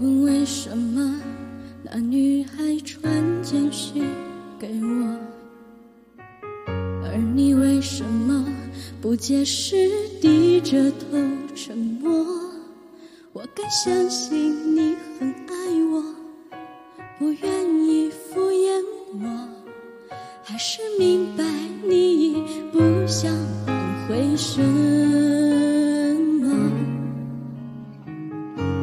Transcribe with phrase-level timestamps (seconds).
[0.00, 1.20] 问为什么
[1.82, 3.02] 那女孩传
[3.42, 4.04] 简讯
[4.56, 5.18] 给我，
[7.04, 8.46] 而你为什么
[9.00, 9.90] 不解释，
[10.20, 11.18] 低着头
[11.52, 12.12] 沉默？
[13.32, 15.54] 我该相信你很爱
[15.90, 16.04] 我，
[17.18, 18.80] 不愿意敷衍
[19.14, 19.48] 我，
[20.44, 21.44] 还是明白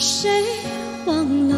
[0.00, 0.30] 谁
[1.04, 1.14] 忘
[1.50, 1.56] 了？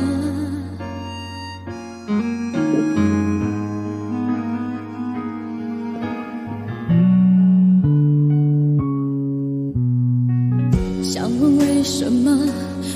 [11.05, 12.37] 想问为什么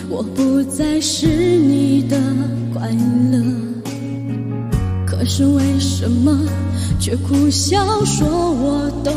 [0.09, 2.21] 我不再是你的
[2.75, 2.91] 快
[3.31, 3.41] 乐？
[5.07, 6.37] 可是为什么
[6.99, 9.13] 却苦笑说我都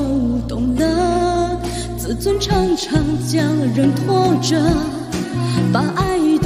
[0.47, 1.59] 懂了？
[1.97, 3.43] 自尊常常将
[3.75, 4.61] 人拖着，
[5.73, 6.18] 把爱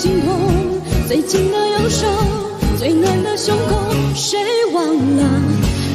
[0.00, 2.06] 心痛，最紧的右手，
[2.78, 3.76] 最暖的胸口，
[4.14, 4.40] 谁
[4.72, 5.42] 忘了？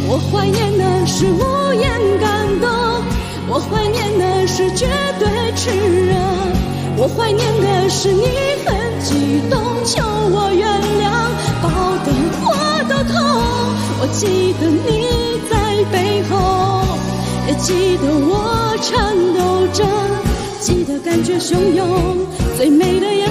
[0.08, 1.90] 我怀念的是无言
[2.22, 2.70] 感动，
[3.50, 4.86] 我怀念的是绝
[5.18, 5.28] 对
[5.58, 5.72] 炽
[6.06, 6.14] 热，
[6.98, 8.28] 我怀念的是你
[8.64, 10.70] 很激动，求我原
[11.02, 11.10] 谅，
[11.64, 11.66] 抱
[12.06, 12.14] 得
[12.46, 12.54] 我
[12.88, 13.16] 都痛。
[14.02, 16.86] 我记得你在背后，
[17.48, 19.84] 也记得我颤抖着，
[20.60, 22.20] 记得感觉汹涌，
[22.56, 23.26] 最美的烟，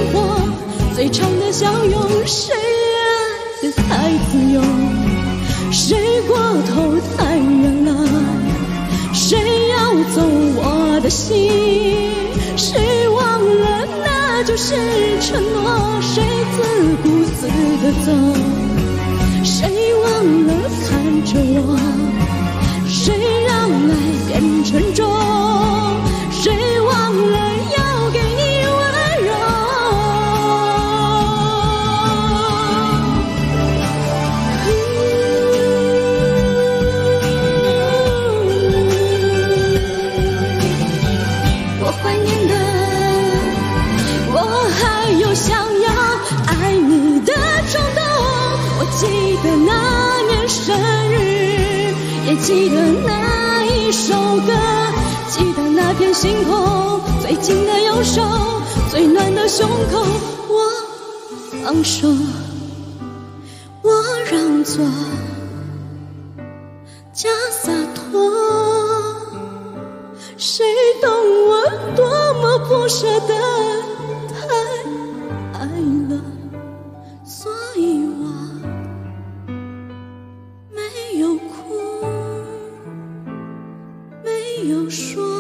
[0.95, 4.63] 最长的相拥，谁爱得太自由？
[5.73, 6.37] 谁过
[6.69, 7.91] 头太远了？
[9.13, 9.37] 谁
[9.71, 10.23] 要走
[10.55, 11.51] 我的心？
[12.57, 14.77] 谁忘了那就是
[15.21, 16.01] 承诺？
[16.01, 16.23] 谁
[16.55, 16.63] 自
[17.03, 17.49] 顾自
[17.83, 18.13] 的走？
[19.43, 19.67] 谁
[19.97, 20.07] 忘
[20.47, 20.51] 了
[20.87, 21.77] 看着我？
[22.87, 23.19] 谁
[23.49, 23.93] 让爱
[24.29, 25.14] 变沉重？
[49.45, 50.75] 记得那年生
[51.13, 51.95] 日，
[52.25, 54.51] 也记得那一首歌，
[55.29, 58.23] 记得那片星空，最紧的右手，
[58.91, 60.03] 最暖的胸口。
[60.49, 60.57] 我
[61.63, 62.09] 放手，
[63.83, 63.93] 我
[64.31, 64.83] 让座，
[67.13, 68.33] 假洒脱。
[70.39, 70.65] 谁
[71.03, 71.11] 懂
[71.49, 71.63] 我
[71.95, 72.07] 多
[72.41, 73.54] 么不舍得？
[84.85, 85.34] 不说。